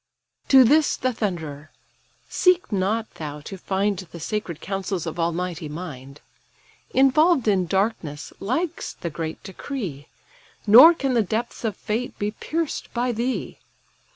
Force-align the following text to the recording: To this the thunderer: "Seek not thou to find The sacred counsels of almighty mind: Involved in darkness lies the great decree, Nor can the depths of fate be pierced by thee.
To 0.47 0.63
this 0.63 0.97
the 0.97 1.13
thunderer: 1.13 1.69
"Seek 2.27 2.71
not 2.71 3.07
thou 3.13 3.39
to 3.41 3.55
find 3.55 3.99
The 3.99 4.19
sacred 4.19 4.59
counsels 4.59 5.05
of 5.05 5.19
almighty 5.19 5.69
mind: 5.69 6.21
Involved 6.89 7.47
in 7.47 7.67
darkness 7.67 8.33
lies 8.39 8.95
the 9.01 9.11
great 9.11 9.43
decree, 9.43 10.07
Nor 10.65 10.95
can 10.95 11.13
the 11.13 11.21
depths 11.21 11.63
of 11.63 11.77
fate 11.77 12.17
be 12.17 12.31
pierced 12.31 12.91
by 12.95 13.11
thee. 13.11 13.59